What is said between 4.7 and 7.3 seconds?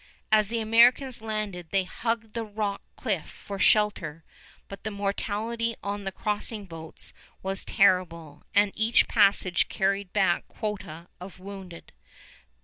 the mortality on the crossing boats